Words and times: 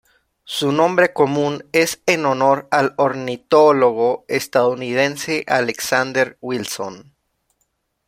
Su 0.45 0.71
nombre 0.71 1.13
común 1.13 1.63
es 1.73 2.01
en 2.07 2.25
honor 2.25 2.67
al 2.71 2.95
ornitólogo 2.97 4.25
estadounidense 4.27 5.43
Alexander 5.45 6.39
Wilson. 6.41 7.13